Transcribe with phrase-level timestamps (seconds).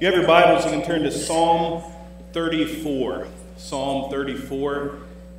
[0.00, 1.82] you have your Bibles, you can turn to Psalm
[2.32, 3.28] 34.
[3.58, 4.96] Psalm 34.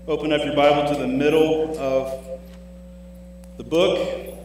[0.08, 2.24] Open up your Bible to the middle of
[3.58, 4.38] the book,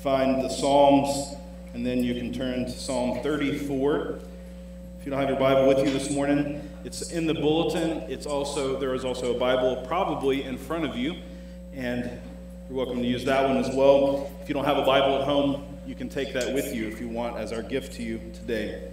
[0.00, 1.36] find the Psalms,
[1.72, 4.18] and then you can turn to Psalm 34.
[4.98, 7.98] If you don't have your Bible with you this morning, it's in the bulletin.
[8.10, 11.14] It's also there is also a Bible probably in front of you,
[11.74, 12.10] and
[12.68, 14.32] you're welcome to use that one as well.
[14.42, 17.00] If you don't have a Bible at home, you can take that with you if
[17.00, 18.89] you want as our gift to you today.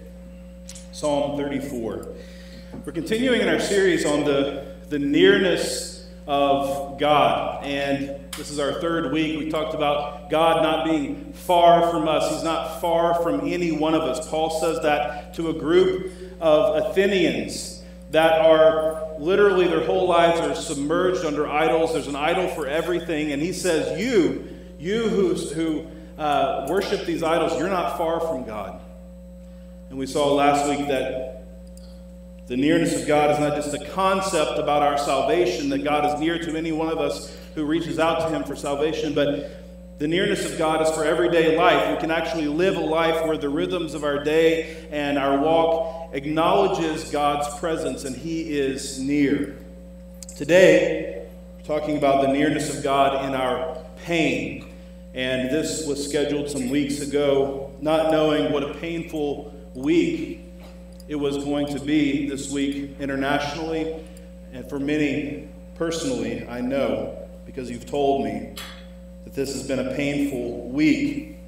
[0.98, 2.08] Psalm 34.
[2.84, 7.62] We're continuing in our series on the, the nearness of God.
[7.62, 9.38] And this is our third week.
[9.38, 12.34] We talked about God not being far from us.
[12.34, 14.28] He's not far from any one of us.
[14.28, 17.80] Paul says that to a group of Athenians
[18.10, 21.92] that are literally their whole lives are submerged under idols.
[21.92, 23.30] There's an idol for everything.
[23.30, 24.48] And he says, You,
[24.80, 25.86] you who, who
[26.20, 28.80] uh, worship these idols, you're not far from God.
[29.90, 31.44] And we saw last week that
[32.46, 36.20] the nearness of God is not just a concept about our salvation, that God is
[36.20, 39.50] near to any one of us who reaches out to Him for salvation, but
[39.98, 41.94] the nearness of God is for everyday life.
[41.94, 46.14] We can actually live a life where the rhythms of our day and our walk
[46.14, 49.58] acknowledges God's presence and He is near.
[50.36, 54.70] Today, we're talking about the nearness of God in our pain.
[55.14, 60.40] And this was scheduled some weeks ago, not knowing what a painful week
[61.08, 64.04] it was going to be this week internationally,
[64.52, 68.54] and for many personally, I know because you've told me
[69.24, 71.38] that this has been a painful week.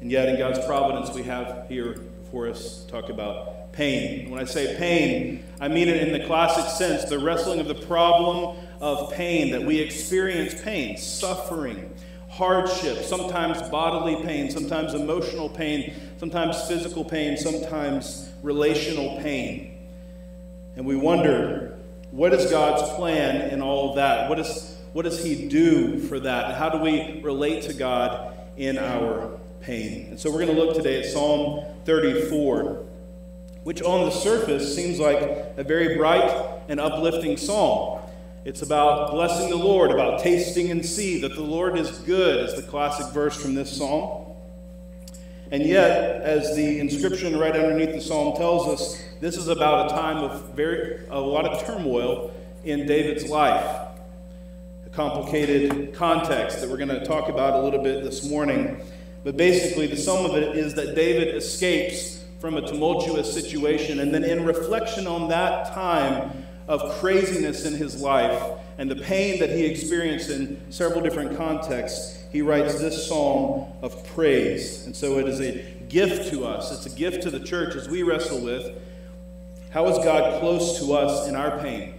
[0.00, 1.96] And yet, in God's providence, we have here
[2.30, 4.30] for us talk about pain.
[4.30, 7.74] When I say pain, I mean it in the classic sense the wrestling of the
[7.74, 11.92] problem of pain, that we experience pain, suffering,
[12.36, 19.78] hardship, sometimes bodily pain, sometimes emotional pain, sometimes physical pain, sometimes relational pain.
[20.76, 21.78] And we wonder,
[22.10, 24.28] what is God's plan in all of that?
[24.28, 26.56] What, is, what does He do for that?
[26.56, 30.08] How do we relate to God in our pain?
[30.10, 32.84] And so we're going to look today at Psalm 34,
[33.62, 35.20] which on the surface seems like
[35.56, 36.30] a very bright
[36.68, 38.02] and uplifting psalm.
[38.46, 42.54] It's about blessing the Lord, about tasting and see that the Lord is good, is
[42.54, 44.34] the classic verse from this psalm.
[45.50, 49.94] And yet, as the inscription right underneath the psalm tells us, this is about a
[49.96, 53.66] time of very a lot of turmoil in David's life.
[54.86, 58.80] A complicated context that we're going to talk about a little bit this morning.
[59.24, 64.14] But basically, the sum of it is that David escapes from a tumultuous situation, and
[64.14, 68.42] then in reflection on that time, of craziness in his life
[68.78, 74.06] and the pain that he experienced in several different contexts, he writes this psalm of
[74.08, 74.84] praise.
[74.84, 77.88] And so it is a gift to us, it's a gift to the church as
[77.88, 78.76] we wrestle with
[79.76, 81.92] how is God close to us in our pain?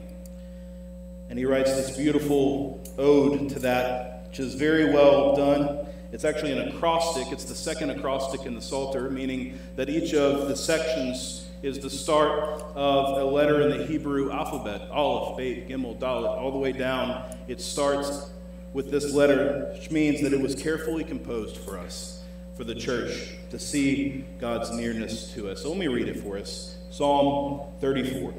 [1.29, 5.85] And he writes this beautiful ode to that, which is very well done.
[6.11, 7.31] It's actually an acrostic.
[7.31, 11.89] It's the second acrostic in the Psalter, meaning that each of the sections is the
[11.89, 16.71] start of a letter in the Hebrew alphabet Aleph, Bet, Gimel, Dalet, all the way
[16.71, 17.35] down.
[17.47, 18.29] It starts
[18.73, 22.23] with this letter, which means that it was carefully composed for us,
[22.55, 25.63] for the church, to see God's nearness to us.
[25.63, 28.33] So let me read it for us Psalm 34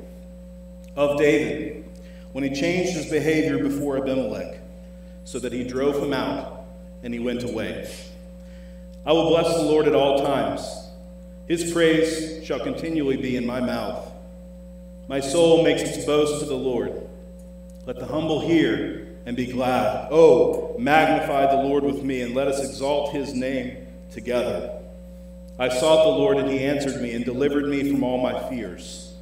[0.97, 1.85] of David,
[2.33, 4.61] when he changed his behavior before Abimelech,
[5.25, 6.65] so that he drove him out
[7.03, 7.91] and he went away.
[9.05, 10.88] I will bless the Lord at all times.
[11.49, 14.13] His praise shall continually be in my mouth.
[15.09, 17.09] My soul makes its boast to the Lord.
[17.87, 20.09] Let the humble hear and be glad.
[20.11, 24.79] Oh, magnify the Lord with me, and let us exalt his name together.
[25.59, 29.15] I sought the Lord, and he answered me and delivered me from all my fears.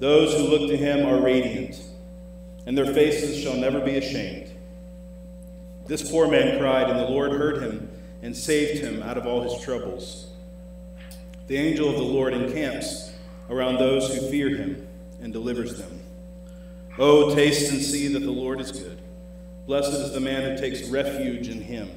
[0.00, 1.80] Those who look to him are radiant,
[2.66, 4.50] and their faces shall never be ashamed.
[5.86, 7.88] This poor man cried, and the Lord heard him
[8.20, 10.31] and saved him out of all his troubles.
[11.48, 13.12] The angel of the Lord encamps
[13.50, 14.86] around those who fear him
[15.20, 16.00] and delivers them.
[16.98, 19.00] Oh, taste and see that the Lord is good.
[19.66, 21.90] Blessed is the man who takes refuge in him.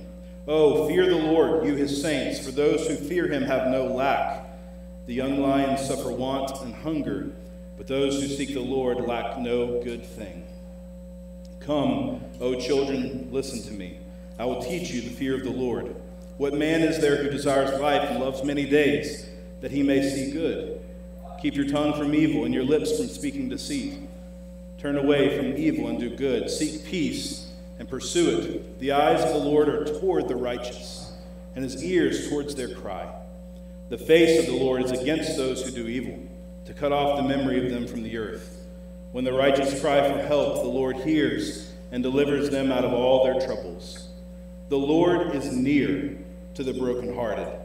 [0.48, 4.46] Oh, fear the Lord, you his saints, for those who fear him have no lack.
[5.08, 7.32] The young lions suffer want and hunger,
[7.78, 10.46] but those who seek the Lord lack no good thing.
[11.60, 14.00] Come, O children, listen to me.
[14.38, 15.96] I will teach you the fear of the Lord.
[16.38, 19.28] What man is there who desires life and loves many days?
[19.62, 20.82] That he may see good.
[21.42, 24.00] Keep your tongue from evil and your lips from speaking deceit.
[24.78, 26.50] Turn away from evil and do good.
[26.50, 28.80] Seek peace and pursue it.
[28.80, 31.14] The eyes of the Lord are toward the righteous,
[31.56, 33.12] and his ears towards their cry.
[33.90, 36.20] The face of the Lord is against those who do evil,
[36.66, 38.66] to cut off the memory of them from the earth.
[39.12, 43.24] When the righteous cry for help, the Lord hears and delivers them out of all
[43.24, 44.10] their troubles.
[44.70, 46.18] The Lord is near
[46.56, 47.65] to the brokenhearted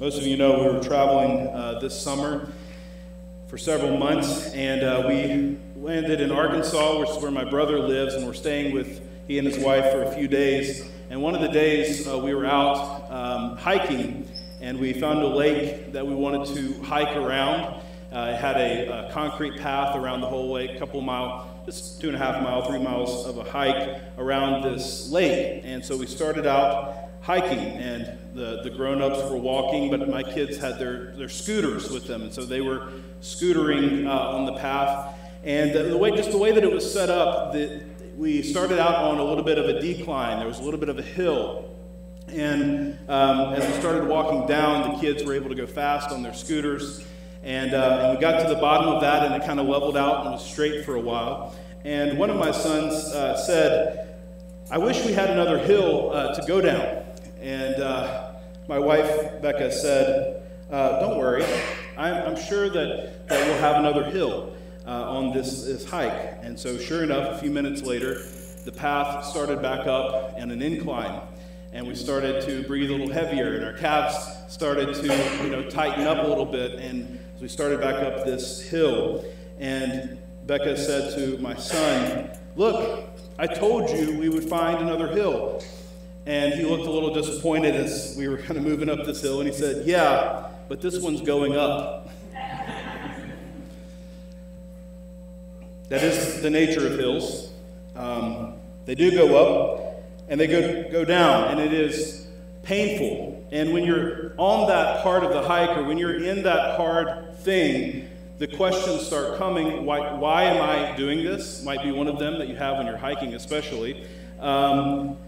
[0.00, 2.50] Most of you know we were traveling uh, this summer
[3.48, 8.14] for several months, and uh, we landed in Arkansas, which is where my brother lives,
[8.14, 10.88] and we're staying with he and his wife for a few days.
[11.10, 14.26] And one of the days uh, we were out um, hiking,
[14.62, 17.82] and we found a lake that we wanted to hike around.
[18.10, 22.00] Uh, it had a, a, concrete path around the whole lake, a couple mile, just
[22.00, 25.60] two and a half mile, three miles of a hike around this lake.
[25.62, 30.22] And so we started out hiking, and the, the grown ups were walking, but my
[30.22, 34.54] kids had their, their scooters with them, and so they were scootering uh, on the
[34.54, 35.14] path.
[35.42, 37.82] And the way, just the way that it was set up, the,
[38.16, 40.38] we started out on a little bit of a decline.
[40.38, 41.74] There was a little bit of a hill.
[42.28, 46.22] And um, as we started walking down, the kids were able to go fast on
[46.22, 47.04] their scooters.
[47.42, 49.96] And, uh, and we got to the bottom of that, and it kind of leveled
[49.96, 51.54] out and was straight for a while.
[51.84, 54.18] And one of my sons uh, said,
[54.70, 56.99] I wish we had another hill uh, to go down.
[57.40, 58.32] And uh,
[58.68, 61.44] my wife, Becca, said, uh, Don't worry,
[61.96, 64.54] I'm, I'm, sure that, that we'll have another hill
[64.86, 66.38] uh, on this, this hike.
[66.42, 68.22] And so, sure enough, a few minutes later,
[68.64, 71.20] the path started back up and an incline.
[71.72, 74.16] And we started to breathe a little heavier, and our calves
[74.48, 76.72] started to you know, tighten up a little bit.
[76.72, 79.24] And we started back up this hill.
[79.58, 83.08] And Becca said to my son, Look,
[83.38, 85.62] I told you we would find another hill.
[86.26, 89.40] And he looked a little disappointed as we were kind of moving up this hill,
[89.40, 92.08] and he said, Yeah, but this one's going up.
[95.88, 97.50] that is the nature of hills.
[97.96, 102.28] Um, they do go up, and they go, go down, and it is
[102.62, 103.44] painful.
[103.50, 107.36] And when you're on that part of the hike, or when you're in that hard
[107.38, 108.08] thing,
[108.38, 111.62] the questions start coming why, why am I doing this?
[111.64, 114.06] Might be one of them that you have when you're hiking, especially.
[114.38, 115.18] Um,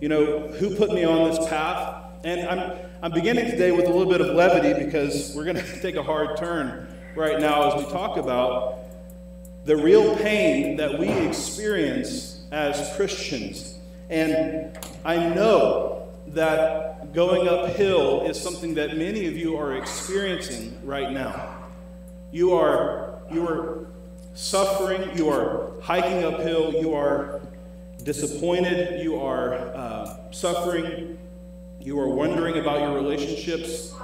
[0.00, 2.04] you know, who put me on this path?
[2.24, 5.80] And I'm, I'm beginning today with a little bit of levity because we're going to
[5.80, 8.84] take a hard turn right now as we talk about
[9.64, 13.78] the real pain that we experience as Christians.
[14.08, 21.10] And I know that going uphill is something that many of you are experiencing right
[21.10, 21.56] now.
[22.30, 23.86] You are, you are
[24.34, 27.40] suffering, you are hiking uphill, you are
[28.02, 31.18] disappointed, you are uh, suffering,
[31.80, 33.94] you are wondering about your relationships.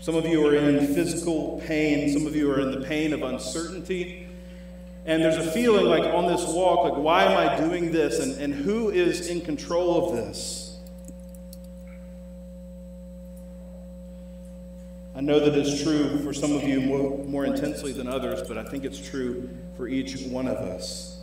[0.00, 3.22] Some of you are in physical pain, some of you are in the pain of
[3.22, 4.26] uncertainty.
[5.06, 8.18] And there's a feeling like on this walk, like, why am I doing this?
[8.18, 10.78] And, and who is in control of this?
[15.14, 18.56] I know that it's true for some of you more, more intensely than others, but
[18.56, 21.19] I think it's true for each one of us.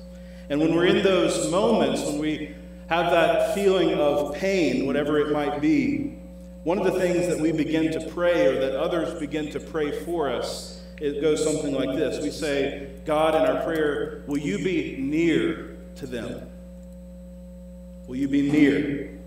[0.49, 2.55] And when we're in those moments, when we
[2.87, 6.17] have that feeling of pain, whatever it might be,
[6.63, 10.03] one of the things that we begin to pray or that others begin to pray
[10.03, 12.21] for us, it goes something like this.
[12.23, 16.49] We say, God, in our prayer, will you be near to them?
[18.07, 19.17] Will you be near?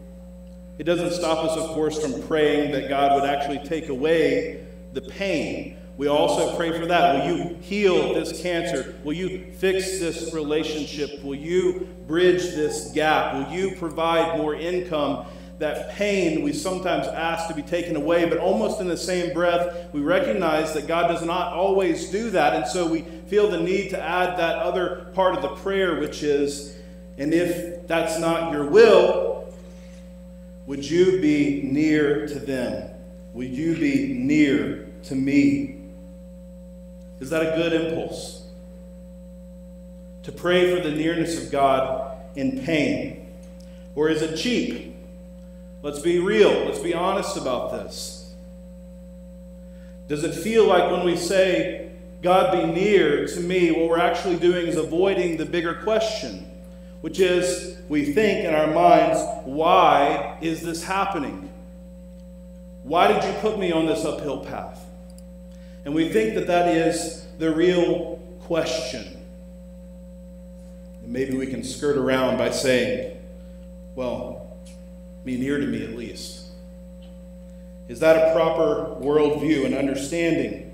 [0.79, 5.03] It doesn't stop us, of course, from praying that God would actually take away the
[5.03, 7.27] pain we also pray for that.
[7.27, 8.95] Will you heal this cancer?
[9.05, 11.23] Will you fix this relationship?
[11.23, 13.35] Will you bridge this gap?
[13.35, 15.27] Will you provide more income?
[15.59, 19.93] That pain we sometimes ask to be taken away, but almost in the same breath,
[19.93, 22.55] we recognize that God does not always do that.
[22.55, 26.23] And so we feel the need to add that other part of the prayer, which
[26.23, 26.79] is,
[27.19, 29.53] and if that's not your will,
[30.65, 32.89] would you be near to them?
[33.35, 35.80] Would you be near to me?
[37.21, 38.47] Is that a good impulse?
[40.25, 43.33] To pray for the nearness of God in pain?
[43.95, 44.97] Or is it cheap?
[45.83, 46.65] Let's be real.
[46.65, 48.35] Let's be honest about this.
[50.09, 54.37] Does it feel like when we say, God be near to me, what we're actually
[54.37, 56.51] doing is avoiding the bigger question,
[57.01, 61.51] which is we think in our minds, why is this happening?
[62.83, 64.85] Why did you put me on this uphill path?
[65.85, 69.17] And we think that that is the real question.
[71.03, 73.17] And maybe we can skirt around by saying,
[73.95, 74.57] well,
[75.25, 76.49] be near to me at least.
[77.89, 80.71] Is that a proper worldview and understanding?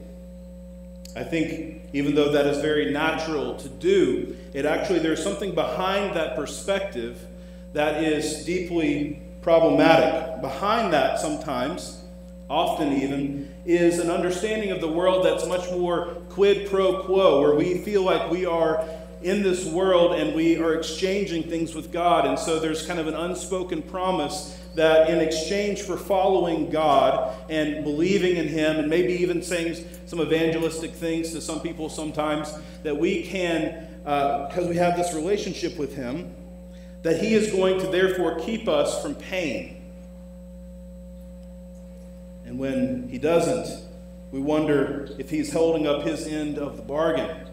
[1.17, 6.15] I think even though that is very natural to do, it actually, there's something behind
[6.15, 7.25] that perspective
[7.73, 10.43] that is deeply problematic.
[10.43, 12.03] Behind that, sometimes,
[12.49, 17.55] often even, is an understanding of the world that's much more quid pro quo, where
[17.55, 18.87] we feel like we are
[19.23, 22.27] in this world and we are exchanging things with God.
[22.27, 27.83] And so there's kind of an unspoken promise that in exchange for following God and
[27.83, 32.97] believing in Him, and maybe even saying some evangelistic things to some people sometimes, that
[32.97, 36.33] we can, because uh, we have this relationship with Him,
[37.03, 39.76] that He is going to therefore keep us from pain.
[42.47, 43.85] And when He doesn't,
[44.31, 47.49] we wonder if He's holding up His end of the bargain.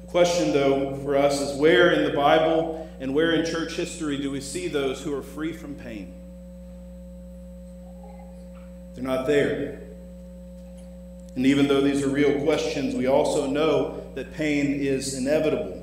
[0.00, 4.18] The question, though, for us is where in the Bible and where in church history
[4.18, 6.12] do we see those who are free from pain?
[8.94, 9.80] They're not there.
[11.36, 15.80] And even though these are real questions, we also know that pain is inevitable.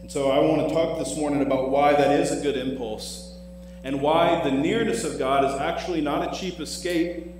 [0.00, 3.31] And so I want to talk this morning about why that is a good impulse
[3.84, 7.34] and why the nearness of God is actually not a cheap escape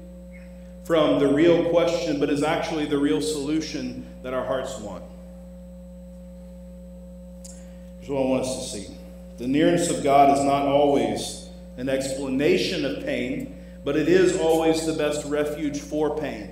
[0.84, 5.04] from the real question, but is actually the real solution that our hearts want.
[8.00, 8.94] Here's what I want us to see
[9.38, 14.87] the nearness of God is not always an explanation of pain, but it is always
[14.87, 16.50] the best refuge for pain.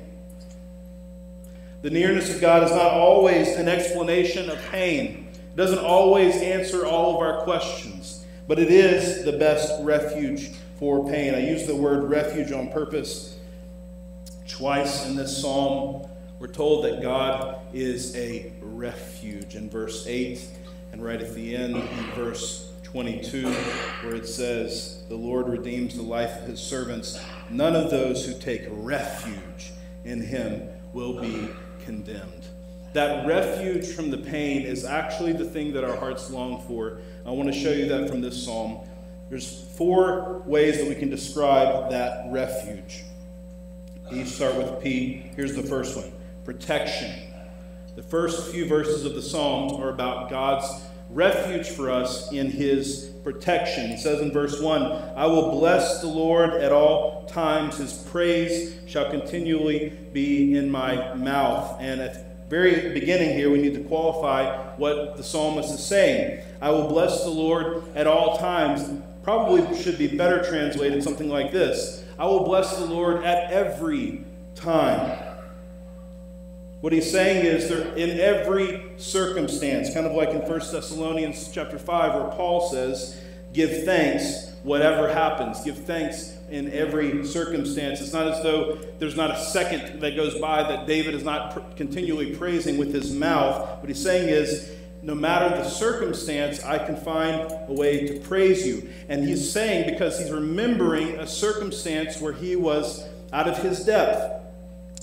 [1.83, 5.29] The nearness of God is not always an explanation of pain.
[5.33, 8.20] It doesn't always answer all of our questions,
[8.51, 11.37] but it is the best refuge for pain.
[11.37, 13.39] I use the word refuge on purpose.
[14.49, 16.09] Twice in this psalm,
[16.41, 19.55] we're told that God is a refuge.
[19.55, 20.45] In verse 8
[20.91, 23.53] and right at the end, in verse 22,
[24.03, 27.21] where it says, The Lord redeems the life of his servants.
[27.51, 29.71] None of those who take refuge
[30.05, 31.51] in him will be
[31.85, 32.49] condemned.
[32.95, 36.99] That refuge from the pain is actually the thing that our hearts long for.
[37.25, 38.81] I want to show you that from this psalm.
[39.29, 43.05] There's four ways that we can describe that refuge.
[44.13, 45.31] Each start with P.
[45.37, 46.13] Here's the first one
[46.45, 47.13] protection.
[47.95, 50.67] The first few verses of the Psalms are about God's
[51.11, 53.91] refuge for us in his protection.
[53.91, 54.83] He says in verse 1
[55.17, 61.15] I will bless the Lord at all times, his praise shall continually be in my
[61.15, 61.77] mouth.
[61.81, 66.45] And at very beginning here, we need to qualify what the psalmist is saying.
[66.61, 68.91] I will bless the Lord at all times.
[69.23, 74.25] Probably should be better translated something like this I will bless the Lord at every
[74.55, 75.17] time.
[76.81, 81.79] What he's saying is that in every circumstance, kind of like in 1 Thessalonians chapter
[81.79, 83.21] 5, where Paul says,
[83.53, 85.63] give thanks whatever happens.
[85.63, 88.01] Give thanks in every circumstance.
[88.01, 91.53] It's not as though there's not a second that goes by that David is not
[91.53, 93.81] pr- continually praising with his mouth.
[93.81, 94.71] What he's saying is,
[95.03, 98.91] no matter the circumstance, I can find a way to praise you.
[99.09, 104.45] And he's saying because he's remembering a circumstance where he was out of his depth.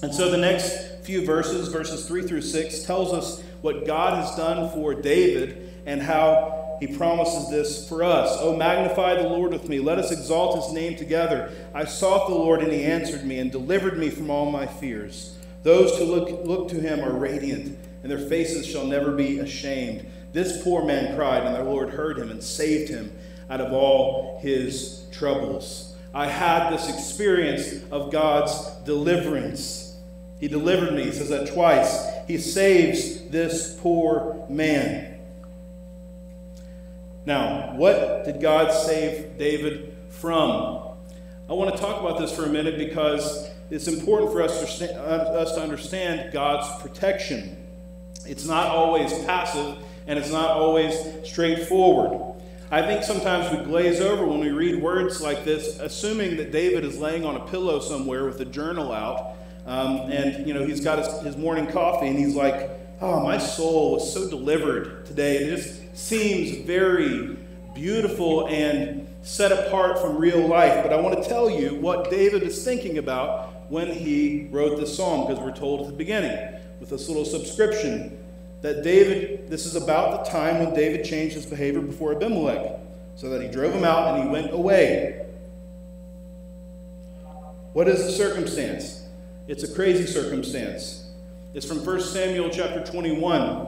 [0.03, 4.35] And so the next few verses, verses 3 through 6, tells us what God has
[4.35, 8.37] done for David and how he promises this for us.
[8.39, 9.79] Oh, magnify the Lord with me.
[9.79, 11.51] Let us exalt his name together.
[11.73, 15.37] I sought the Lord, and he answered me and delivered me from all my fears.
[15.63, 20.05] Those who look, look to him are radiant, and their faces shall never be ashamed.
[20.33, 23.11] This poor man cried, and the Lord heard him and saved him
[23.49, 25.95] out of all his troubles.
[26.13, 29.97] I had this experience of God's deliverance.
[30.39, 31.05] He delivered me.
[31.05, 32.07] He says that twice.
[32.27, 35.16] He saves this poor man.
[37.27, 40.95] Now, what did God save David from?
[41.49, 44.95] I want to talk about this for a minute because it's important for us to,
[44.95, 47.57] uh, us to understand God's protection.
[48.25, 52.41] It's not always passive and it's not always straightforward.
[52.71, 56.85] I think sometimes we glaze over when we read words like this, assuming that David
[56.85, 60.79] is laying on a pillow somewhere with a journal out um, and, you know, he's
[60.79, 62.69] got his, his morning coffee and he's like,
[63.01, 65.39] oh, my soul was so delivered today.
[65.39, 67.35] It just seems very
[67.73, 70.83] beautiful and set apart from real life.
[70.83, 74.95] But I want to tell you what David is thinking about when he wrote this
[74.95, 78.17] psalm, because we're told at the beginning with this little subscription
[78.61, 82.79] that David, this is about the time when David changed his behavior before Abimelech,
[83.15, 85.25] so that he drove him out and he went away.
[87.73, 89.07] What is the circumstance?
[89.47, 91.09] It's a crazy circumstance.
[91.53, 93.67] It's from 1 Samuel chapter 21,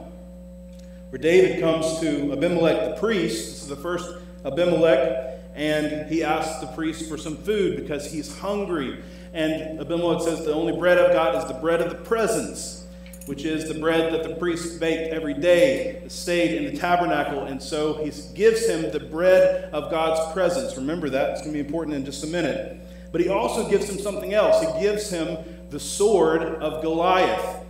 [1.10, 3.50] where David comes to Abimelech the priest.
[3.50, 4.08] This is the first
[4.44, 9.02] Abimelech, and he asks the priest for some food because he's hungry.
[9.32, 12.86] And Abimelech says, The only bread I've got is the bread of the presence,
[13.26, 17.42] which is the bread that the priest baked every day, stayed in the tabernacle.
[17.42, 20.76] And so he gives him the bread of God's presence.
[20.76, 22.80] Remember that, it's going to be important in just a minute.
[23.10, 24.64] But he also gives him something else.
[24.64, 25.38] He gives him
[25.70, 27.64] the sword of Goliath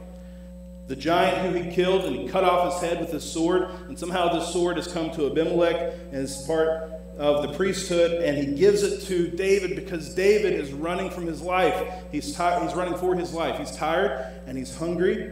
[0.90, 3.70] the giant who he killed, and he cut off his head with his sword.
[3.86, 8.36] And somehow this sword has come to Abimelech and is part of the priesthood, and
[8.36, 11.80] he gives it to David because David is running from his life.
[12.10, 13.56] He's, ti- he's running for his life.
[13.56, 15.30] He's tired and he's hungry,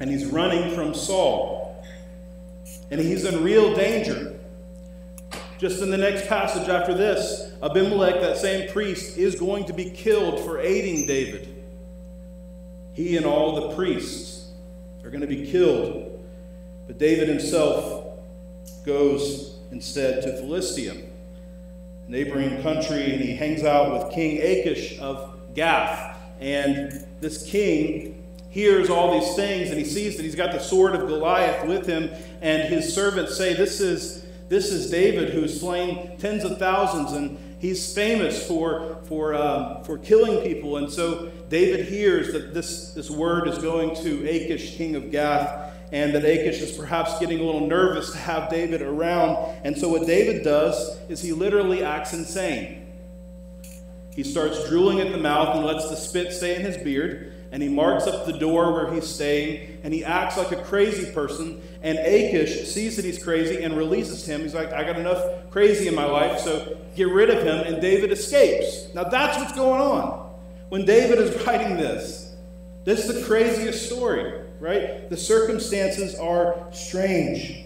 [0.00, 1.84] and he's running from Saul.
[2.90, 4.40] And he's in real danger.
[5.58, 9.90] Just in the next passage after this, Abimelech, that same priest, is going to be
[9.90, 11.54] killed for aiding David.
[12.94, 14.39] He and all the priests
[15.04, 16.24] are going to be killed.
[16.86, 18.18] But David himself
[18.84, 20.96] goes instead to Philistia,
[22.08, 26.18] neighboring country, and he hangs out with King Achish of Gath.
[26.40, 30.94] And this king hears all these things and he sees that he's got the sword
[30.94, 36.18] of Goliath with him, and his servants say, This is this is David who's slain
[36.18, 40.78] tens of thousands, and he's famous for, for, um, for killing people.
[40.78, 45.74] And so David hears that this, this word is going to Achish, king of Gath,
[45.92, 49.36] and that Achish is perhaps getting a little nervous to have David around.
[49.64, 52.86] And so what David does is he literally acts insane.
[54.14, 57.62] He starts drooling at the mouth and lets the spit stay in his beard and
[57.62, 61.60] he marks up the door where he's staying, and he acts like a crazy person.
[61.82, 64.42] And Achish sees that he's crazy and releases him.
[64.42, 67.72] He's like, I got enough crazy in my life, so get rid of him.
[67.72, 68.94] And David escapes.
[68.94, 70.30] Now that's what's going on.
[70.68, 72.34] When David is writing this,
[72.84, 75.08] this is the craziest story, right?
[75.08, 77.64] The circumstances are strange.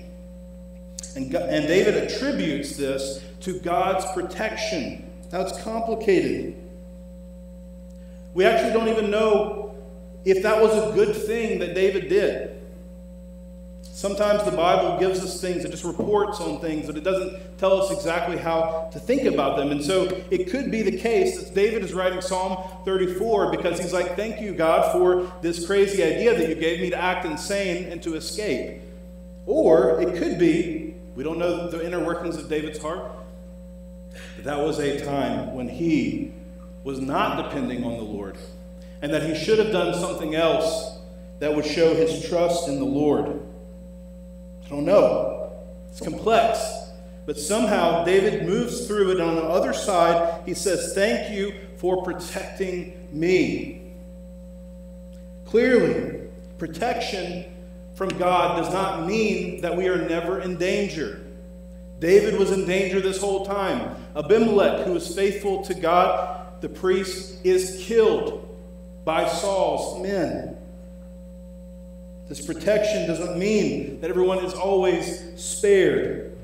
[1.16, 5.11] And, God, and David attributes this to God's protection.
[5.33, 6.57] Now it's complicated.
[8.33, 9.77] We actually don't even know
[10.24, 12.54] if that was a good thing that David did.
[13.94, 17.80] Sometimes the Bible gives us things, it just reports on things, but it doesn't tell
[17.80, 19.70] us exactly how to think about them.
[19.70, 23.92] And so it could be the case that David is writing Psalm 34 because he's
[23.92, 27.85] like, Thank you, God, for this crazy idea that you gave me to act insane
[27.85, 28.80] and to escape.
[29.46, 33.12] Or it could be, we don't know the inner workings of David's heart,
[34.35, 36.33] but that was a time when he
[36.83, 38.38] was not depending on the Lord
[39.00, 40.98] and that he should have done something else
[41.38, 43.40] that would show his trust in the Lord.
[44.64, 45.53] I don't know.
[45.90, 46.59] It's complex.
[47.27, 49.20] But somehow David moves through it.
[49.20, 53.92] On the other side, he says, Thank you for protecting me.
[55.46, 56.20] Clearly,
[56.59, 57.44] protection
[57.94, 61.20] from God does not mean that we are never in danger.
[62.00, 63.96] David was in danger this whole time.
[64.16, 68.48] Abimelech, who was faithful to God, the priest, is killed
[69.05, 70.57] by Saul's men.
[72.29, 76.37] This protection doesn't mean that everyone is always spared.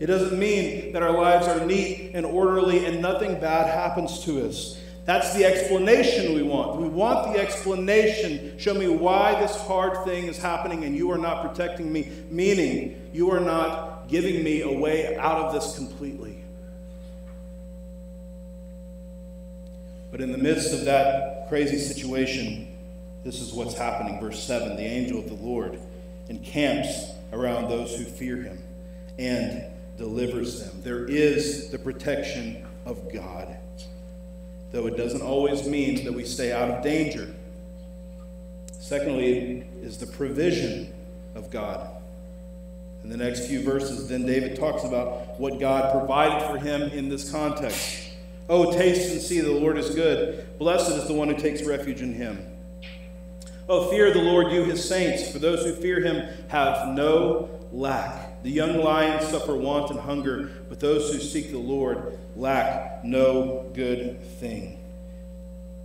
[0.00, 4.46] It doesn't mean that our lives are neat and orderly and nothing bad happens to
[4.46, 4.80] us.
[5.04, 6.80] That's the explanation we want.
[6.80, 8.58] We want the explanation.
[8.58, 13.10] Show me why this hard thing is happening and you are not protecting me, meaning
[13.12, 16.42] you are not giving me a way out of this completely.
[20.10, 22.65] But in the midst of that crazy situation,
[23.26, 24.20] this is what's happening.
[24.20, 25.80] Verse 7 The angel of the Lord
[26.28, 28.62] encamps around those who fear him
[29.18, 29.64] and
[29.98, 30.80] delivers them.
[30.82, 33.56] There is the protection of God,
[34.70, 37.34] though it doesn't always mean that we stay out of danger.
[38.78, 40.94] Secondly, is the provision
[41.34, 41.88] of God.
[43.02, 47.08] In the next few verses, then David talks about what God provided for him in
[47.08, 48.10] this context.
[48.48, 50.46] Oh, taste and see the Lord is good.
[50.58, 52.52] Blessed is the one who takes refuge in him.
[53.68, 58.42] Oh, fear the Lord, you his saints, for those who fear him have no lack.
[58.44, 63.68] The young lions suffer want and hunger, but those who seek the Lord lack no
[63.74, 64.78] good thing.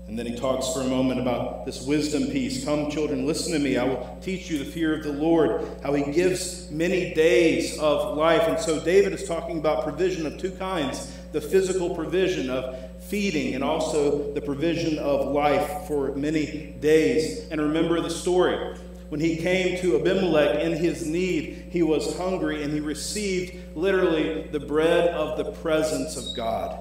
[0.08, 2.64] And then he talks for a moment about this wisdom piece.
[2.66, 3.78] Come, children, listen to me.
[3.78, 8.16] I will teach you the fear of the Lord, how he gives many days of
[8.16, 8.44] life.
[8.44, 13.56] And so David is talking about provision of two kinds the physical provision of feeding
[13.56, 17.50] and also the provision of life for many days.
[17.50, 18.78] And remember the story.
[19.10, 24.48] When he came to Abimelech in his need, he was hungry and he received literally
[24.48, 26.80] the bread of the presence of God.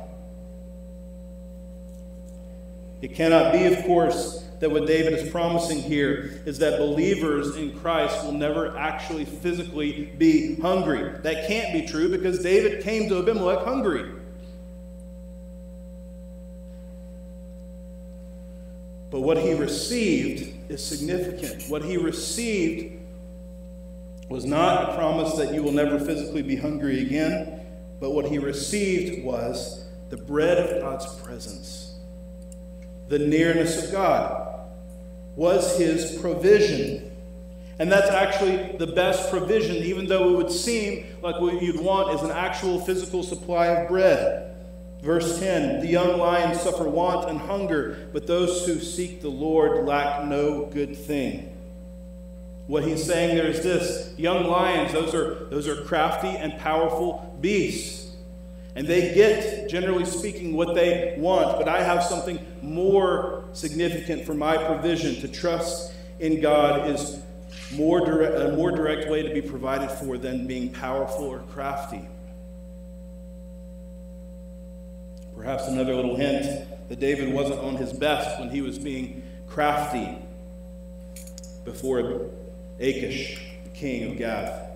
[3.03, 7.77] It cannot be, of course, that what David is promising here is that believers in
[7.81, 11.19] Christ will never actually physically be hungry.
[11.23, 14.20] That can't be true because David came to Abimelech hungry.
[19.11, 21.65] But what he received is significant.
[21.69, 23.01] What he received
[24.29, 27.61] was not a promise that you will never physically be hungry again,
[27.99, 31.99] but what he received was the bread of God's presence,
[33.09, 34.61] the nearness of God,
[35.35, 37.11] was his provision.
[37.81, 42.15] And that's actually the best provision, even though it would seem like what you'd want
[42.15, 44.55] is an actual physical supply of bread.
[45.03, 49.87] Verse 10 The young lions suffer want and hunger, but those who seek the Lord
[49.87, 51.57] lack no good thing.
[52.67, 57.37] What he's saying there is this young lions, those are, those are crafty and powerful
[57.41, 58.15] beasts.
[58.77, 61.59] And they get, generally speaking, what they want.
[61.59, 65.21] But I have something more significant for my provision.
[65.23, 67.21] To trust in God is
[67.73, 72.07] more direct, a more direct way to be provided for than being powerful or crafty.
[75.41, 80.19] Perhaps another little hint that David wasn't on his best when he was being crafty
[81.65, 82.27] before
[82.79, 84.69] Achish, the king of Gath.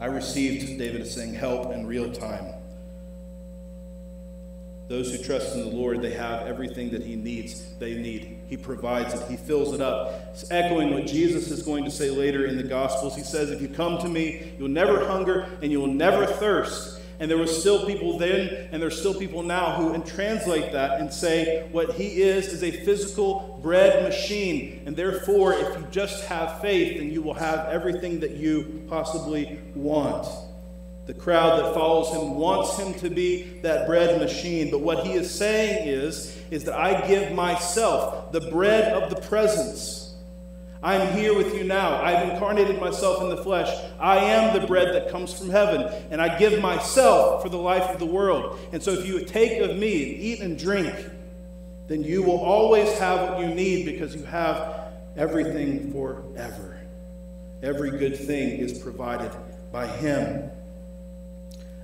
[0.00, 2.54] I received, David is saying, help in real time.
[4.86, 8.38] Those who trust in the Lord, they have everything that he needs, they need.
[8.46, 10.28] He provides it, he fills it up.
[10.34, 13.16] It's echoing what Jesus is going to say later in the Gospels.
[13.16, 16.95] He says, If you come to me, you'll never hunger and you will never thirst.
[17.18, 21.12] And there were still people then, and there's still people now who translate that and
[21.12, 24.82] say what he is is a physical bread machine.
[24.86, 29.58] And therefore, if you just have faith, then you will have everything that you possibly
[29.74, 30.26] want.
[31.06, 34.70] The crowd that follows him wants him to be that bread machine.
[34.70, 39.20] But what he is saying is, is that I give myself the bread of the
[39.22, 40.05] presence
[40.82, 42.02] I am here with you now.
[42.02, 43.68] I've incarnated myself in the flesh.
[43.98, 47.90] I am the bread that comes from heaven, and I give myself for the life
[47.90, 48.58] of the world.
[48.72, 50.94] And so, if you take of me and eat and drink,
[51.88, 56.78] then you will always have what you need because you have everything forever.
[57.62, 59.32] Every good thing is provided
[59.72, 60.50] by Him.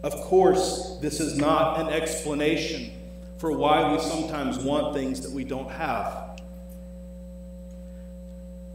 [0.02, 2.92] Of course, this is not an explanation
[3.38, 6.31] for why we sometimes want things that we don't have.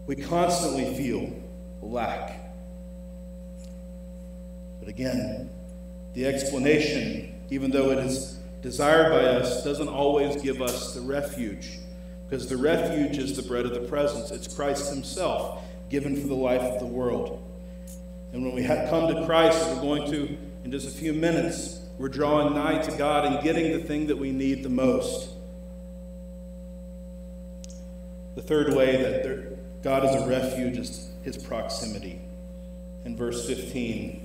[0.07, 1.31] We constantly feel
[1.81, 2.39] lack.
[4.79, 5.49] But again,
[6.13, 11.79] the explanation, even though it is desired by us, doesn't always give us the refuge.
[12.27, 14.31] Because the refuge is the bread of the presence.
[14.31, 17.43] It's Christ Himself given for the life of the world.
[18.33, 21.81] And when we have come to Christ, we're going to, in just a few minutes,
[21.97, 25.29] we're drawing nigh to God and getting the thing that we need the most.
[28.35, 32.19] The third way that there, God is a refuge, is his proximity.
[33.05, 34.21] In verse 15,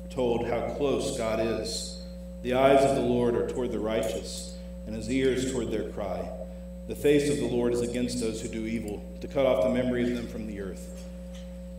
[0.00, 2.04] we're told how close God is.
[2.42, 4.56] The eyes of the Lord are toward the righteous,
[4.86, 6.30] and his ears toward their cry.
[6.86, 9.70] The face of the Lord is against those who do evil, to cut off the
[9.70, 11.04] memory of them from the earth.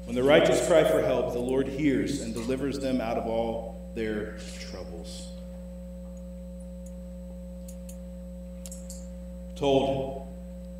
[0.03, 3.89] When the righteous cry for help, the Lord hears and delivers them out of all
[3.95, 5.29] their troubles.
[9.55, 10.27] Told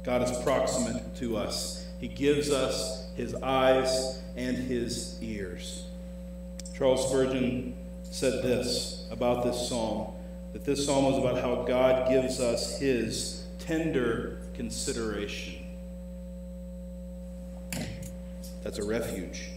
[0.04, 1.81] God is proximate to us.
[2.02, 5.86] He gives us his eyes and his ears.
[6.76, 10.12] Charles Spurgeon said this about this psalm
[10.54, 15.66] that this psalm is about how God gives us his tender consideration.
[18.64, 19.50] That's a refuge.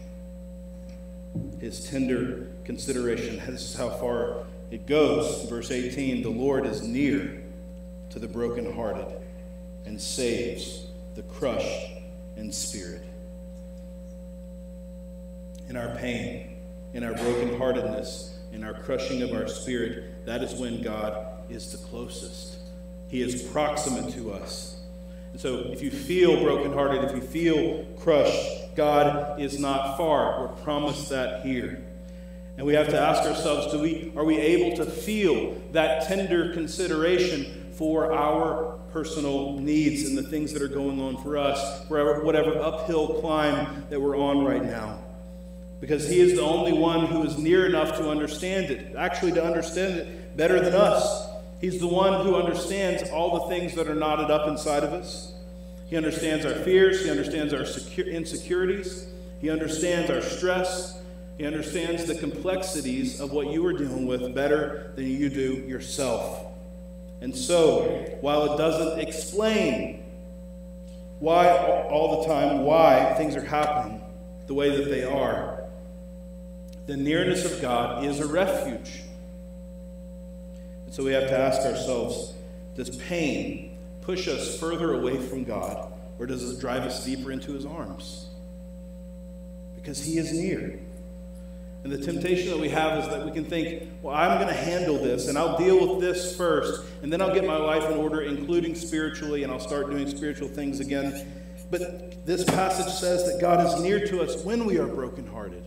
[1.61, 3.39] His tender consideration.
[3.47, 5.49] This is how far it goes.
[5.49, 7.43] Verse 18 The Lord is near
[8.11, 9.07] to the brokenhearted
[9.85, 12.04] and saves the crushed
[12.37, 13.03] in spirit.
[15.69, 16.57] In our pain,
[16.93, 21.79] in our brokenheartedness, in our crushing of our spirit, that is when God is the
[21.89, 22.57] closest.
[23.09, 24.81] He is proximate to us.
[25.33, 30.41] And so if you feel brokenhearted, if you feel crushed, God is not far.
[30.41, 31.85] We're promised that here.
[32.57, 36.53] And we have to ask ourselves, do we, are we able to feel that tender
[36.53, 42.23] consideration for our personal needs and the things that are going on for us, for
[42.25, 44.99] whatever uphill climb that we're on right now.
[45.81, 49.45] Because He is the only one who is near enough to understand it, actually, to
[49.45, 51.27] understand it better than us.
[51.61, 55.35] He's the one who understands all the things that are knotted up inside of us.
[55.87, 57.65] He understands our fears, He understands our
[58.05, 59.07] insecurities,
[59.41, 61.01] He understands our stress.
[61.37, 66.54] He understands the complexities of what you are dealing with better than you do yourself.
[67.25, 70.05] And so, while it doesn't explain
[71.21, 71.49] why
[71.89, 74.03] all the time why things are happening
[74.47, 75.65] the way that they are,
[76.85, 79.05] the nearness of God is a refuge.
[80.85, 82.35] And so we have to ask ourselves
[82.77, 87.55] does pain push us further away from God, or does it drive us deeper into
[87.55, 88.27] his arms?
[89.77, 90.79] Because he is near.
[91.85, 94.59] And the temptation that we have is that we can think, well, I'm going to
[94.59, 97.99] handle this and I'll deal with this first, and then I'll get my life in
[97.99, 101.43] order, including spiritually, and I'll start doing spiritual things again.
[101.71, 105.63] But this passage says that God is near to us when we are brokenhearted.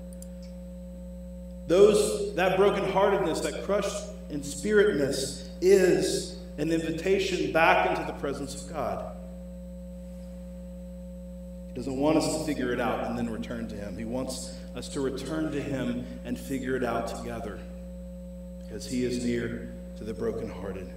[1.68, 8.74] Those, that brokenheartedness, that crushed in spiritness, is an invitation back into the presence of
[8.74, 9.16] God.
[11.68, 13.96] He doesn't want us to figure it out and then return to Him.
[13.98, 17.60] He wants us to return to Him and figure it out together
[18.64, 20.90] because He is near to the brokenhearted.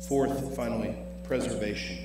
[0.00, 1.96] Fourth, finally, preservation.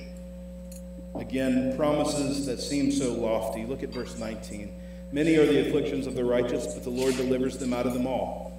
[1.16, 3.66] Again, promises that seem so lofty.
[3.66, 4.72] Look at verse 19.
[5.12, 8.06] Many are the afflictions of the righteous, but the Lord delivers them out of them
[8.06, 8.52] all.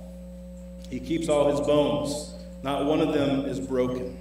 [0.89, 4.17] He keeps all his bones, not one of them is broken.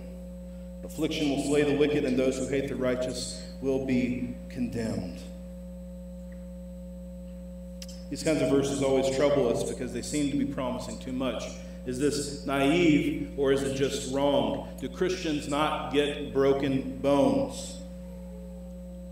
[0.85, 5.21] Affliction will slay the wicked, and those who hate the righteous will be condemned.
[8.11, 11.45] These kinds of verses always trouble us because they seem to be promising too much.
[11.87, 14.69] Is this naive or is it just wrong?
[14.81, 17.79] Do Christians not get broken bones?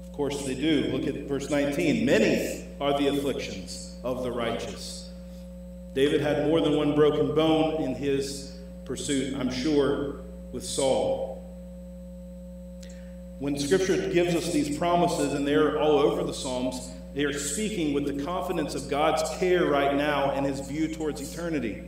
[0.05, 0.91] Of course they do.
[0.93, 2.05] Look at verse 19.
[2.05, 5.11] Many are the afflictions of the righteous.
[5.95, 10.21] David had more than one broken bone in his pursuit, I'm sure,
[10.53, 11.43] with Saul.
[13.39, 17.95] When Scripture gives us these promises, and they're all over the Psalms, they are speaking
[17.95, 21.83] with the confidence of God's care right now and his view towards eternity.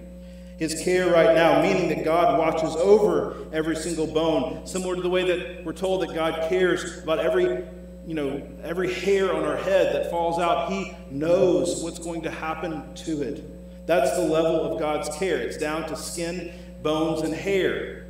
[0.59, 5.09] His care right now, meaning that God watches over every single bone, similar to the
[5.09, 7.65] way that we're told that God cares about every
[8.07, 12.31] you know, every hair on our head that falls out, he knows what's going to
[12.31, 13.87] happen to it.
[13.87, 15.37] That's the level of God's care.
[15.37, 16.51] It's down to skin,
[16.83, 18.01] bones, and hair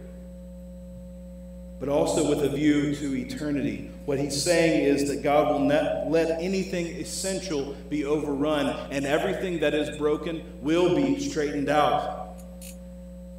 [1.80, 3.90] but also with a view to eternity.
[4.10, 9.60] What he's saying is that God will not let anything essential be overrun, and everything
[9.60, 12.36] that is broken will be straightened out.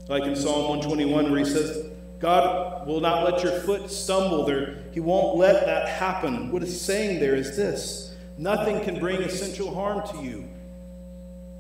[0.08, 1.88] Like in Psalm 121, where he says,
[2.20, 4.78] God will not let your foot stumble there.
[4.94, 6.54] He won't let that happen.
[6.54, 10.48] What he's saying there is this nothing can bring essential harm to you.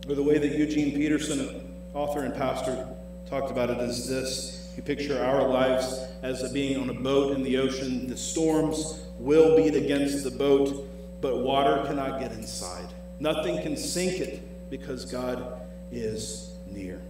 [0.07, 2.87] Or the way that Eugene Peterson, author and pastor,
[3.29, 7.57] talked about it is this picture our lives as being on a boat in the
[7.57, 8.07] ocean.
[8.07, 10.89] The storms will beat against the boat,
[11.21, 12.87] but water cannot get inside.
[13.19, 17.01] Nothing can sink it because God is near.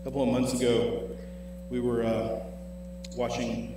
[0.00, 1.08] A couple of months ago,
[1.68, 2.40] we were uh,
[3.16, 3.74] watching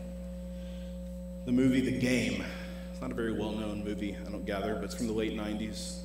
[1.46, 2.43] the movie The Game.
[2.91, 5.38] It's not a very well known movie, I don't gather, but it's from the late
[5.38, 6.00] 90s.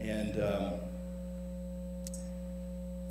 [0.00, 0.74] And um,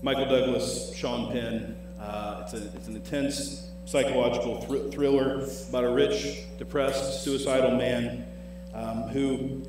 [0.03, 1.75] Michael Douglas, Sean Penn.
[1.99, 8.25] Uh, it's, a, it's an intense psychological thr- thriller about a rich, depressed, suicidal man
[8.73, 9.61] um, who,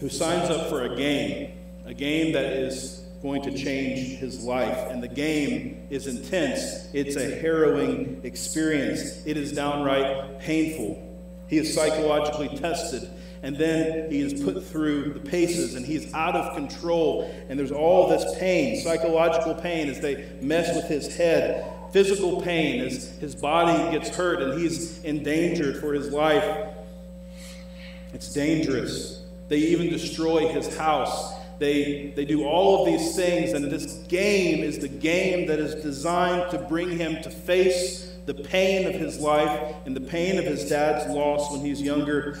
[0.00, 1.52] who signs up for a game,
[1.84, 4.90] a game that is going to change his life.
[4.90, 11.02] And the game is intense, it's a harrowing experience, it is downright painful.
[11.46, 13.08] He is psychologically tested
[13.42, 17.32] and then he is put through the paces and he's out of control.
[17.48, 22.80] And there's all this pain, psychological pain, as they mess with his head, physical pain
[22.80, 26.68] as his body gets hurt and he's endangered for his life.
[28.12, 29.22] It's dangerous.
[29.48, 31.34] They even destroy his house.
[31.58, 35.74] They, they do all of these things, and this game is the game that is
[35.82, 40.44] designed to bring him to face the pain of his life and the pain of
[40.44, 42.38] his dad's loss when he's younger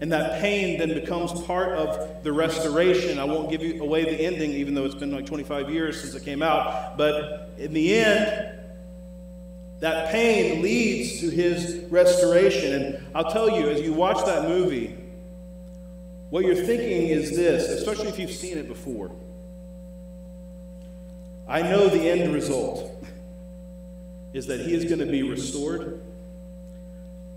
[0.00, 3.18] and that pain then becomes part of the restoration.
[3.18, 6.14] I won't give you away the ending, even though it's been like 25 years since
[6.14, 6.98] it came out.
[6.98, 8.58] But in the end,
[9.80, 12.74] that pain leads to his restoration.
[12.74, 14.96] And I'll tell you, as you watch that movie,
[16.30, 19.12] what you're thinking is this, especially if you've seen it before.
[21.46, 23.04] I know the end result
[24.32, 26.00] is that he is going to be restored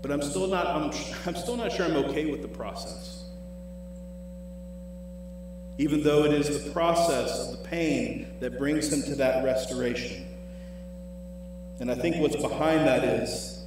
[0.02, 0.84] but I'm still not, I'm,
[1.26, 3.24] I'm still not sure I'm okay with the process.
[5.78, 10.26] Even though it is the process of the pain that brings him to that restoration.
[11.80, 13.64] And I think what's behind that is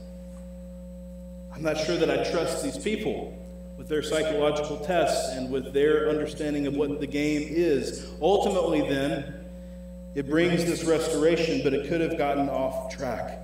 [1.54, 3.38] I'm not sure that I trust these people
[3.78, 8.10] with their psychological tests and with their understanding of what the game is.
[8.22, 9.34] Ultimately, then,
[10.14, 13.40] It brings this restoration, but it could have gotten off track.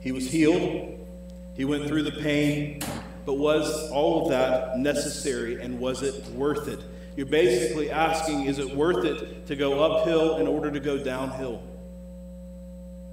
[0.00, 1.06] He was healed,
[1.54, 2.80] he went through the pain,
[3.26, 6.80] but was all of that necessary and was it worth it?
[7.16, 11.62] You're basically asking, is it worth it to go uphill in order to go downhill?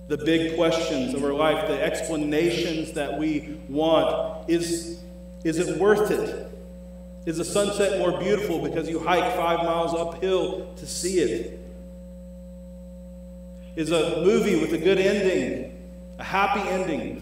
[0.08, 5.02] The big questions of our life, the explanations that we want, is,
[5.43, 6.52] is it worth it?
[7.26, 11.60] Is the sunset more beautiful because you hike five miles uphill to see it?
[13.76, 15.75] Is a movie with a good ending,
[16.17, 17.21] a happy ending,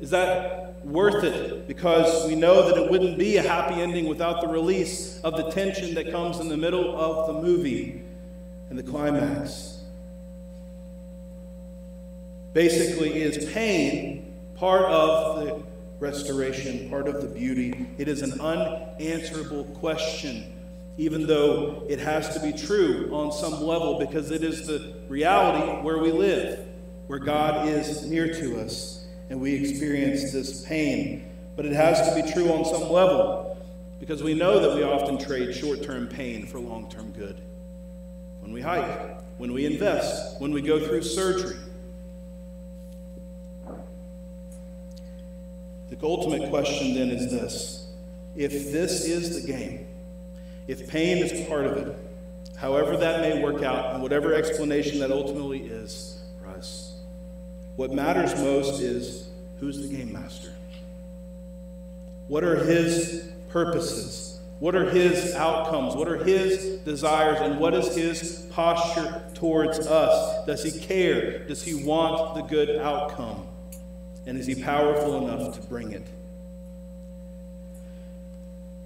[0.00, 1.66] is that worth it?
[1.66, 5.50] Because we know that it wouldn't be a happy ending without the release of the
[5.50, 8.02] tension that comes in the middle of the movie
[8.70, 9.80] and the climax.
[12.52, 15.62] Basically, is pain part of the
[15.98, 17.86] restoration, part of the beauty.
[17.98, 20.52] It is an unanswerable question,
[20.96, 25.82] even though it has to be true on some level because it is the reality
[25.82, 26.66] where we live,
[27.06, 31.28] where God is near to us and we experience this pain.
[31.56, 33.58] But it has to be true on some level
[33.98, 37.40] because we know that we often trade short term pain for long term good.
[38.40, 41.56] When we hike, when we invest, when we go through surgery,
[45.88, 47.88] The ultimate question then is this
[48.34, 49.86] if this is the game,
[50.66, 51.96] if pain is part of it,
[52.56, 56.15] however that may work out, and whatever explanation that ultimately is
[57.76, 59.28] what matters most is
[59.60, 60.52] who's the game master?
[62.28, 64.40] What are his purposes?
[64.58, 65.94] What are his outcomes?
[65.94, 67.38] What are his desires?
[67.40, 70.46] And what is his posture towards us?
[70.46, 71.46] Does he care?
[71.46, 73.46] Does he want the good outcome?
[74.24, 76.06] And is he powerful enough to bring it?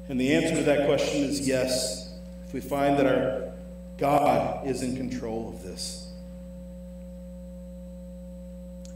[0.09, 2.13] And the answer to that question is yes,
[2.47, 3.53] if we find that our
[3.97, 6.10] God is in control of this.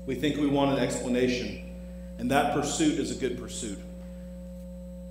[0.06, 1.74] We think we want an explanation,
[2.18, 3.78] and that pursuit is a good pursuit.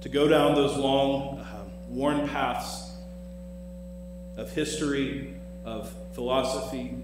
[0.02, 2.92] To go down those long, uh, worn paths
[4.38, 6.96] of history, of philosophy,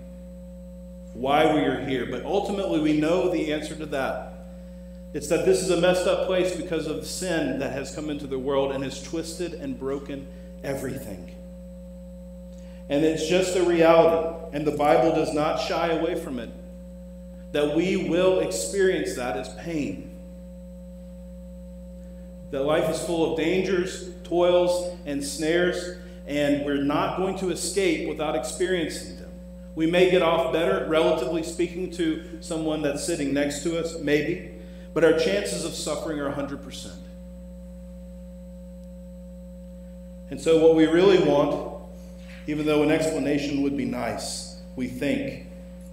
[1.14, 2.06] why we are here.
[2.06, 4.34] But ultimately, we know the answer to that.
[5.14, 8.28] It's that this is a messed up place because of sin that has come into
[8.28, 10.28] the world and has twisted and broken
[10.64, 11.36] everything.
[12.90, 16.50] And it's just a reality, and the Bible does not shy away from it,
[17.52, 20.12] that we will experience that as pain.
[22.52, 28.08] That life is full of dangers, toils, and snares, and we're not going to escape
[28.08, 29.32] without experiencing them.
[29.76, 34.52] We may get off better, relatively speaking, to someone that's sitting next to us, maybe,
[34.94, 36.92] but our chances of suffering are 100%.
[40.32, 41.82] And so, what we really want,
[42.46, 45.48] even though an explanation would be nice, we think,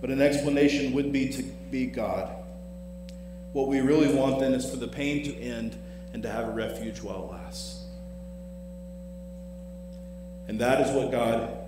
[0.07, 2.31] but an explanation would be to be God.
[3.53, 5.77] What we really want then is for the pain to end
[6.13, 7.83] and to have a refuge while it lasts.
[10.47, 11.59] And that is what God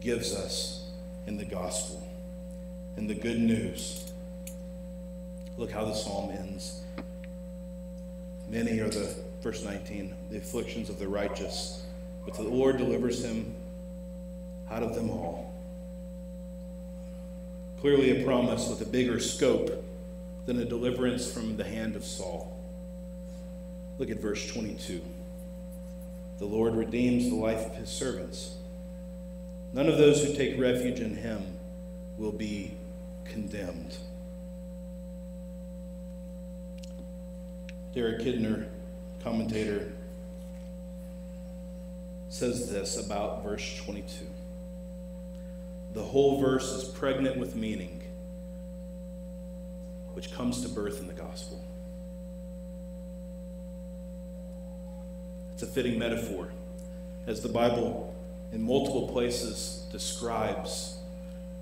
[0.00, 0.88] gives us
[1.26, 2.06] in the gospel,
[2.96, 4.12] in the good news.
[5.56, 6.80] Look how the psalm ends.
[8.48, 11.84] Many are the, verse 19, the afflictions of the righteous,
[12.24, 13.52] but the Lord delivers him
[14.70, 15.53] out of them all.
[17.84, 19.84] Clearly, a promise with a bigger scope
[20.46, 22.58] than a deliverance from the hand of Saul.
[23.98, 25.02] Look at verse 22.
[26.38, 28.54] The Lord redeems the life of his servants.
[29.74, 31.58] None of those who take refuge in him
[32.16, 32.72] will be
[33.26, 33.98] condemned.
[37.94, 38.66] Derek Kidner,
[39.22, 39.92] commentator,
[42.30, 44.24] says this about verse 22.
[45.94, 48.02] The whole verse is pregnant with meaning,
[50.12, 51.64] which comes to birth in the gospel.
[55.52, 56.48] It's a fitting metaphor
[57.28, 58.12] as the Bible
[58.52, 60.98] in multiple places describes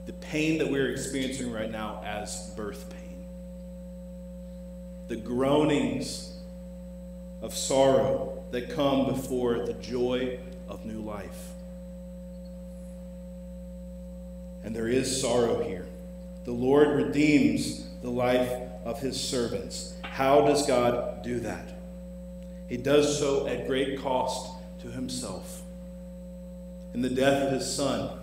[0.07, 3.26] the pain that we're experiencing right now as birth pain.
[5.09, 6.39] The groanings
[7.43, 11.51] of sorrow that come before the joy of new life.
[14.64, 15.86] And there is sorrow here.
[16.44, 18.52] The Lord redeems the life
[18.84, 19.94] of his servants.
[20.02, 21.72] How does God do that?
[22.68, 25.62] He does so at great cost to himself
[26.94, 28.18] in the death of his Son,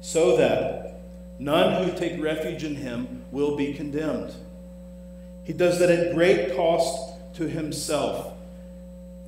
[0.00, 1.00] so that
[1.38, 4.34] none who take refuge in him will be condemned.
[5.44, 8.34] He does that at great cost to himself,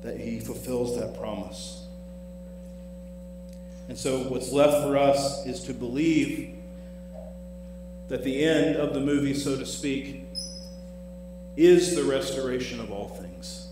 [0.03, 1.80] that he fulfills that promise.
[3.87, 6.55] And so, what's left for us is to believe
[8.07, 10.25] that the end of the movie, so to speak,
[11.57, 13.67] is the restoration of all things.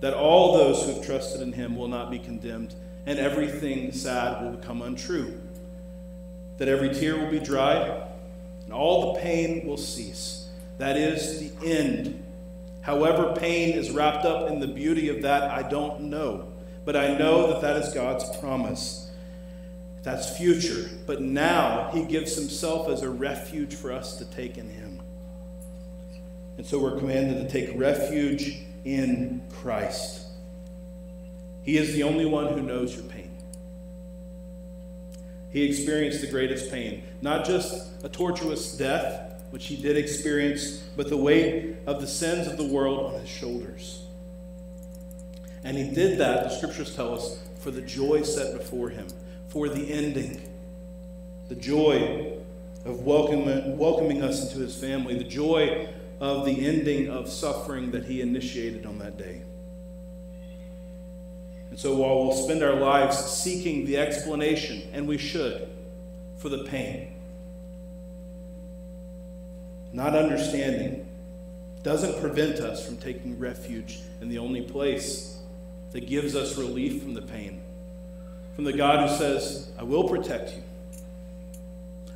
[0.00, 2.74] That all those who have trusted in him will not be condemned,
[3.06, 5.40] and everything sad will become untrue.
[6.58, 8.02] That every tear will be dried,
[8.64, 10.48] and all the pain will cease.
[10.78, 12.22] That is the end.
[12.82, 16.48] However, pain is wrapped up in the beauty of that, I don't know.
[16.84, 19.01] But I know that that is God's promise.
[20.02, 20.90] That's future.
[21.06, 25.00] But now he gives himself as a refuge for us to take in him.
[26.56, 30.26] And so we're commanded to take refuge in Christ.
[31.62, 33.30] He is the only one who knows your pain.
[35.50, 41.08] He experienced the greatest pain, not just a tortuous death, which he did experience, but
[41.08, 44.02] the weight of the sins of the world on his shoulders.
[45.62, 49.06] And he did that, the scriptures tell us, for the joy set before him,
[49.52, 50.40] for the ending,
[51.50, 52.38] the joy
[52.86, 55.88] of welcoming, welcoming us into his family, the joy
[56.20, 59.42] of the ending of suffering that he initiated on that day.
[61.68, 65.68] And so while we'll spend our lives seeking the explanation, and we should,
[66.38, 67.14] for the pain,
[69.92, 71.06] not understanding
[71.82, 75.40] doesn't prevent us from taking refuge in the only place
[75.90, 77.61] that gives us relief from the pain.
[78.54, 80.62] From the God who says, I will protect you,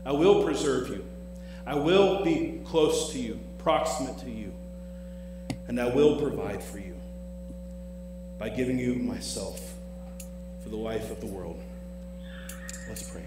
[0.05, 1.05] I will preserve you,
[1.66, 4.53] I will be close to you, proximate to you,
[5.68, 6.95] and I will provide for you
[8.39, 9.74] by giving you myself
[10.62, 11.61] for the life of the world.
[12.89, 13.22] Let's pray.